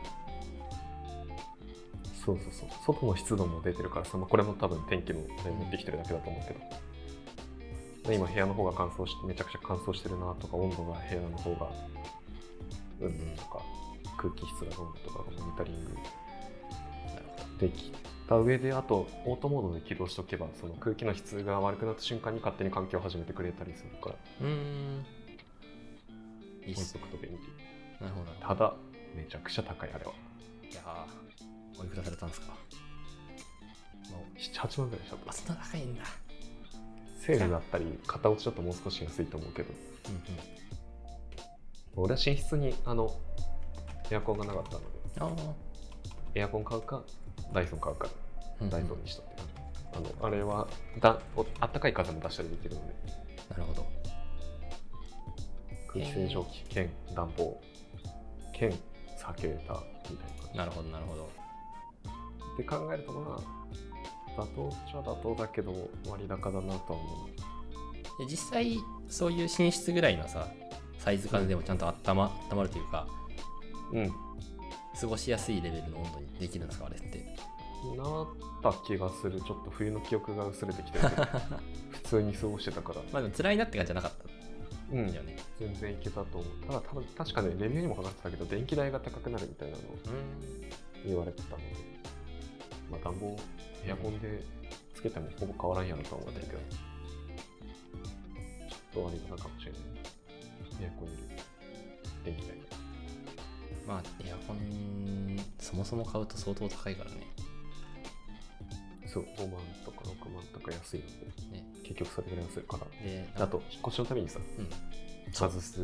[2.25, 2.69] そうそうそう。
[2.85, 6.59] 外の湿度も出てるからさ、まあ、これも多分天気のあれに持ってきてるだけだと思うけど、
[8.09, 11.71] で今部屋の方が乾燥してめちゃくちゃ乾燥してるなとか温度が部屋の方が
[13.01, 13.61] うんとか
[14.17, 15.91] 空気質がどうのとかがモニタリング。
[17.59, 17.91] でき
[18.27, 24.15] た上であとオートモードで起動しておけばその空気の質が悪くなった瞬間に勝手に換気を始めてくれたりするから。
[24.41, 25.05] うーん。
[26.65, 27.37] いいっすねと便利
[28.01, 28.31] なるほど。
[28.45, 28.73] ただ
[29.15, 30.11] めちゃくちゃ高いあれは。
[30.69, 32.47] いやーおいくらされたんですか、
[34.11, 35.15] ま78万ぐらいした。
[35.15, 36.03] あ、あそんな高いんだ。
[37.19, 39.73] セールだったり型落ちだともう少し安いと思うけど。
[40.09, 40.21] うんうん。
[42.03, 43.11] 俺は寝室にあの
[44.11, 44.87] エアコンがなかったので。
[45.19, 45.53] あ
[46.35, 47.03] エアコン買うか
[47.53, 48.07] ダイソン買うか
[48.61, 49.35] あ、ダイソンにしたって
[49.93, 50.67] 感じ、あのあれは
[50.99, 52.93] だおあったかい風も出したりできるので。
[53.49, 53.85] なるほど。
[55.93, 57.61] 空気清浄機兼暖房。
[58.53, 58.71] 兼
[59.15, 60.57] サーキュレーターみたいな感じ。
[60.57, 61.29] なるほどなるほど。
[62.53, 63.39] って考えるとま
[64.37, 67.27] あ妥当っちゃ妥当だけど割高だなとは思
[68.19, 68.25] う。
[68.25, 70.47] で実際そういう寝室ぐらいのさ
[70.99, 73.07] サイズ感でもちゃんと温ま温まるというか。
[73.93, 74.13] うん
[74.99, 77.25] 過ごしやすいレベルの温度にできるんですかあれって。
[77.95, 78.27] なっ
[78.63, 79.39] た気がする。
[79.39, 81.23] ちょっと冬の記憶が薄れてきてるけど。
[81.91, 83.01] 普通に過ごしてたから。
[83.11, 84.25] まあでも辛いなって感じじゃなかった。
[84.91, 85.07] うん。
[85.07, 85.37] ね。
[85.59, 91.63] 全然いけたと思うただ多分確かねレビューにも書かれてたけど電気代が高くなるみたいなのをうん言われてたので。
[92.91, 93.35] まあ暖房
[93.85, 94.43] エアコンで
[94.93, 96.51] つけてもほぼ変わらんやろとは思ったけど。
[96.51, 99.81] ちょっと割高かもしれない。
[100.81, 101.13] エアコンよ
[102.25, 102.66] り電気代
[103.87, 107.17] まあエアコンそもそも買うと相当高いからね。
[109.05, 111.05] そう5万とか6万とか安いの
[111.51, 111.65] でね。
[111.83, 112.85] 結局それぐらいはするから。
[113.01, 114.69] であと引っ越しのためにさうん。
[115.31, 115.79] 外す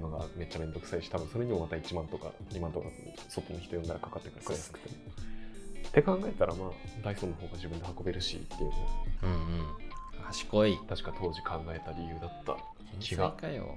[0.00, 2.86] のがめっちゃめんどくさいし多分それにもまた1万とか2万とか
[3.28, 4.88] 外の人呼んだらかかってくるから安くて。
[4.90, 6.70] って考えたらまあ
[7.02, 8.70] ダイソンの方が自分で運べるしっていう
[9.22, 10.24] うんうん。
[10.24, 10.78] 賢い。
[10.88, 12.56] 確か当時考えた理由だった
[13.00, 13.76] 気天が才かよ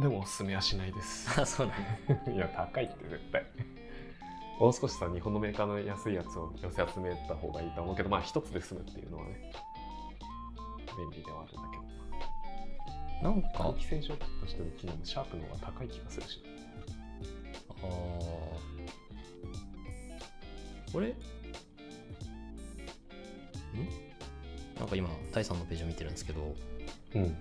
[0.00, 1.40] でもおすすめはしないです。
[1.40, 1.74] あそうだ。
[2.32, 3.44] いや高いって絶対。
[4.60, 9.52] もう少しさ日本のメーカーの安いやつを寄せ集めた方がいいと思うけどまあ一つで済むっていうのはね
[10.96, 11.88] 便利ではあるんだけど。
[13.22, 16.42] なんか空気清浄機としての機能もシャープの方が高い気がするし。
[17.68, 17.88] あー。
[20.92, 21.08] これ？
[21.08, 21.14] ん？
[24.78, 26.54] なんか今第3のページを見てるんですけど。
[27.14, 27.36] うん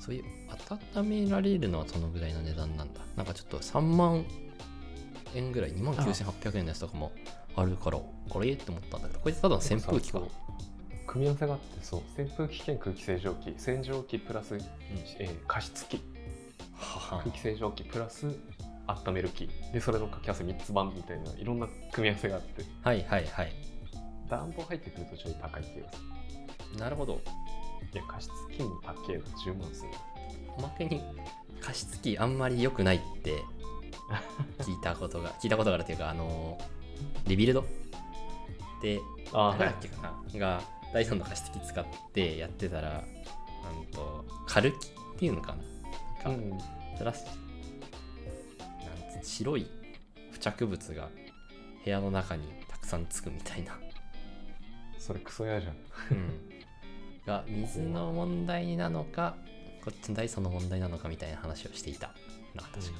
[0.00, 0.24] そういう
[0.94, 3.00] 温められるのはそのぐらいの値段なんだ。
[3.16, 4.24] なんかちょっと3万
[5.34, 7.12] 円ぐらい2万9800円のやつとかも
[7.54, 10.22] あるからこれって思ったんだけどこれただの扇風機か。
[11.06, 13.54] 組み合わせがあってそう扇風機兼空気清浄機。
[13.56, 14.56] 洗浄機プラス、
[15.18, 16.00] えー加湿器。
[17.10, 18.26] 空気清浄機プラス
[18.86, 19.48] 温める機。
[19.72, 22.64] でそれの掛け合わせ3つ版みたいないろんな組み合わせがあって。
[22.82, 23.52] はいはいはい。
[24.28, 25.98] 暖房入ってくるとちょい高い気がす
[26.74, 26.78] る。
[26.78, 27.20] なるほど
[27.92, 29.90] いや加湿器も高えな10万する。
[30.56, 31.02] おまけに
[31.60, 33.42] 加湿器あんまり良くないって
[34.60, 36.58] 聞いたことが聞いたことがあるっていうかあの
[37.26, 37.64] リビルド？
[38.82, 39.00] で
[39.32, 40.38] あ誰だっけかな？
[40.38, 43.04] がダイソンの加湿器使ってやってたら
[43.78, 45.54] うんとカルキっていうのか
[46.24, 46.30] な？
[46.30, 46.58] なんかうん。
[46.98, 49.66] プラスなんつ白い
[50.32, 51.08] 付着物が
[51.82, 53.78] 部屋の中にたくさんつくみたいな、
[54.98, 55.76] それクソ嫌じゃん
[57.26, 59.36] が水の問題なのか
[59.84, 62.12] こっちのダイソンの問題なのかみたいな話をしていた。
[62.54, 62.92] な確か。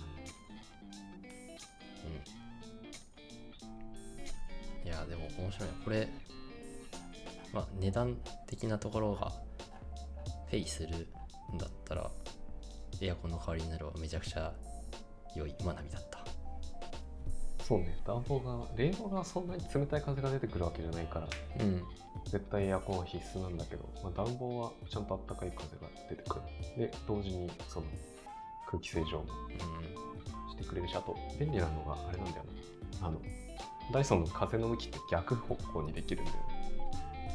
[4.82, 5.74] うん、いやでも面白いな。
[5.84, 6.08] これ
[7.52, 9.32] まあ値段的なところが
[10.50, 11.08] ペイする
[11.52, 12.10] んだったら
[13.00, 14.52] エアコンの代わりになるはめちゃくちゃ
[15.34, 16.19] 良い学びだった
[17.70, 17.96] そうね。
[18.04, 21.28] 暖房が冷房がそんなに冷たい風が出てくるわけじゃないから
[21.60, 21.84] うん。
[22.24, 26.42] 絶対エアコンは必須なんだけど、まあ、暖房はちゃんと暖かい風が出てくる。
[26.76, 27.86] で同時にその
[28.66, 30.50] 空気清浄もうん。
[30.50, 32.44] してくれるしあと便利なのがあれなんだよ
[33.00, 33.20] なあの
[33.92, 36.42] ダイソンの風の向きって逆方向にできるんだよね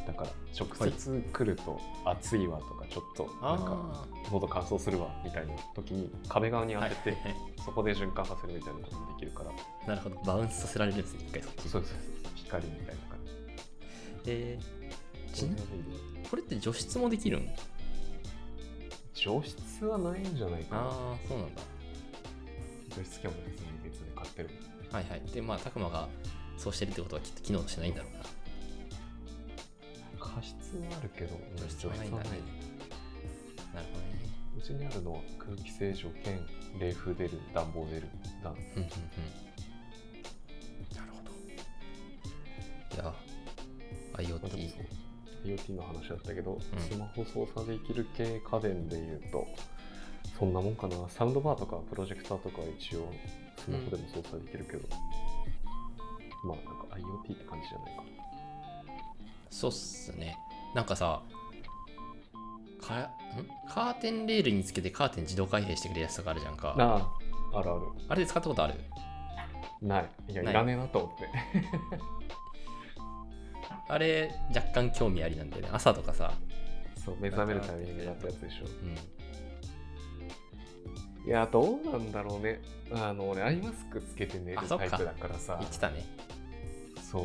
[0.06, 7.54] だから直接来ると暑いわとかちょっとなんかあ喉乾燥するわみたいな時に壁側にあ当てて、はいはいはい。
[7.66, 9.52] そこで循環させるみたいなこともできるから。
[9.88, 11.98] なるほどバウンスさせられるんですね一回そっちそうそうそう。
[12.36, 13.32] 光みたいな感じ。
[14.28, 15.92] えー、ちなこれは便
[16.24, 17.50] 利これって除湿もできるん？
[19.14, 20.82] 除湿はないんじゃないかな。
[20.84, 21.62] ああそうなんだ。
[22.96, 24.50] 除湿機は別に別で買ってる。
[24.92, 25.22] はいはい。
[25.34, 26.08] でまあたくまが
[26.58, 28.15] そうしてるってことはきっと機能してないんだろう
[30.26, 32.24] な加湿はあるけど除湿はないんだね。
[33.74, 34.26] なるほどね。
[34.58, 36.40] うちにあるのは空気清浄兼
[36.80, 38.08] 冷風出る暖房出る
[38.44, 38.90] だうんうんうん。
[40.96, 41.32] なるほど。
[42.96, 43.14] いや
[44.14, 44.74] IoT
[45.46, 46.60] IoT の話だったけど、ん。
[46.80, 49.48] スマホ操作できる系家電でいうと
[50.40, 50.96] そんなもんかな。
[51.10, 53.12] サウンドバーとかプロジェクターとかは一応
[53.58, 54.88] スマホでも操作できるけど、
[56.46, 58.04] まあなんか IoT って感じじゃないか。
[58.04, 58.35] な
[59.50, 60.38] そうっすね。
[60.74, 61.22] なんかさ
[62.82, 63.10] かん？
[63.70, 66.76] カーテンレールにつけてカーテン自動開閉してくれるやつとかあるじゃんか。
[66.78, 67.10] あ
[67.54, 67.82] ああるある。
[68.10, 68.76] あれで使ったことある？
[69.82, 70.10] ない。
[70.30, 70.54] いやない。
[70.54, 71.30] いらねえなと思って。
[73.88, 75.70] あれ若干興味ありなんだよね。
[75.72, 76.34] 朝とかさ。
[77.04, 78.66] そう目覚めるタイミングだったやつでしょ。
[78.66, 78.68] う
[81.26, 81.28] ん。
[81.28, 82.62] いやどうなんだろうね。
[82.94, 85.58] あの俺アイマスクつけて寝るタイプだからさ。
[85.60, 86.04] 言ってたね。
[87.02, 87.24] そう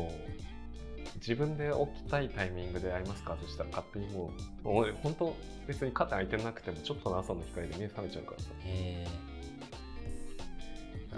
[1.21, 5.35] 自分で起きたいタイミングでアイマスク外したら勝手にもうもう俺本当
[5.67, 8.49] 別にカーテン開いてなくてもちょっとの朝の光で目覚めちゃうからさ。
[8.63, 9.07] へ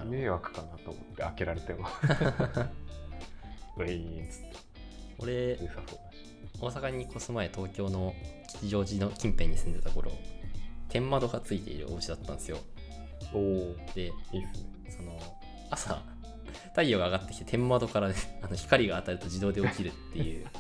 [0.06, 1.88] 迷惑かなと思って開けられても。
[3.78, 4.58] ウィーンっつって。
[5.20, 8.14] 俺大阪に越す前東京の
[8.48, 10.12] 吉祥寺の近辺に住んでた頃
[10.90, 12.58] 天窓がついているお家だったんですよ。
[13.34, 14.92] おおでいいっすね。
[14.98, 15.18] その
[15.72, 16.04] 朝
[16.74, 20.46] 太陽が上がってきて天窓から、ね、 あの光が当たると自動で起きるっていう。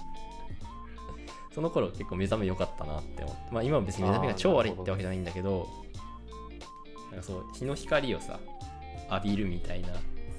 [1.53, 3.41] その頃結構目覚め良かったなって思って。
[3.51, 5.69] まあ今は別に目覚めが超悪いってわけじゃないんだけど
[7.11, 8.39] なんかそう日の光をさ
[9.11, 9.89] 浴びるみたいな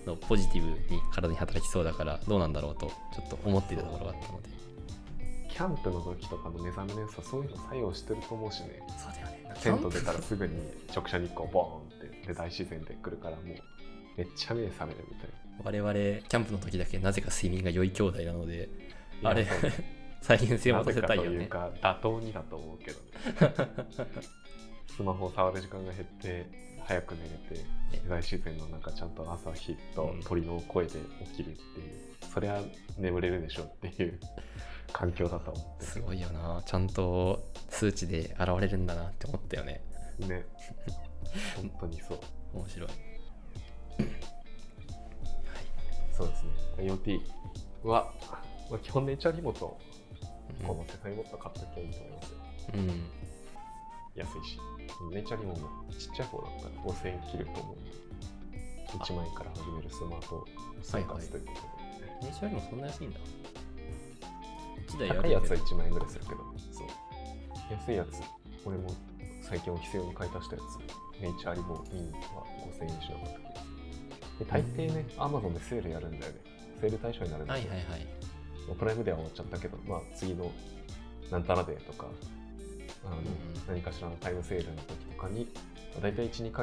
[0.06, 4.54] のポジティブに体に働きそうだからどうなんだろうとちょっと思っていたところがあったので。
[5.48, 8.82] キャンプの時とかの目覚めの良さそういうの作用してると思うしね。
[8.98, 9.54] そうだよね。
[9.62, 10.52] テント出たらすぐに
[10.92, 13.46] 直射日光ボーンってで大自然で来るからもう
[14.16, 15.30] めっちゃ目覚めるみたい
[15.62, 18.68] 我々キャンプの時だけなぜか睡眠が良い兄弟なので
[19.22, 19.46] なあれ
[20.20, 21.46] 再現性を持たせたいよね。
[21.46, 23.04] かというか妥当にだと思うけどね
[24.96, 26.46] スマホを触る時間が減って
[26.86, 27.28] 早く寝れ
[27.58, 30.98] て大自然の中ちゃんと朝日と鳥の声で
[31.32, 32.60] 起きるっていう、そりゃ
[32.98, 34.20] 眠れるでしょっていう
[34.92, 36.62] 環境だと思ってすごいよな。
[36.64, 39.82] ちゃんと数値で現れるんだなって思ったよね。
[40.18, 40.44] ね。
[41.56, 42.20] 本当にそう。
[42.52, 42.90] 面白い
[46.16, 46.50] そうですね。
[46.78, 47.20] IoT
[47.82, 48.12] は、
[48.70, 49.76] まあ、基本ネイチャーリモート
[50.60, 50.66] うん。
[50.66, 52.36] この世界モット買っときゃいいと思いますよ。
[52.74, 53.10] うん。
[54.14, 54.58] 安いし。
[55.12, 57.90] ネイチャーリモもちっちゃい方だったら5000円切ると思うんで
[58.94, 60.46] 1万円から始めるスマート
[60.82, 61.60] 生活ということ
[61.98, 63.18] で、ネイチャーよりもそんな安いんだ。
[64.86, 66.36] 1台あ高いやつはるけど1万円ぐらいするけど
[66.70, 66.88] そう。
[67.72, 68.22] 安いやつ
[68.64, 68.94] 俺も
[69.42, 71.20] 最近オフィス用に買い足したやつ。
[71.20, 73.43] ネイチャーリモミニは5000円しなかった
[74.38, 76.38] で大抵ね、アマゾンでセールやるんだよね。
[76.80, 78.06] セール対象になるんだけど、はいはいはい。
[78.78, 80.50] プライムでは終わっちゃったけど、まあ、次の
[81.30, 82.06] なんたらデーとか
[83.04, 83.24] あの、ん
[83.68, 85.48] 何かしらのタイムセールの時とかに、
[86.00, 86.62] だいたい1、2ヶ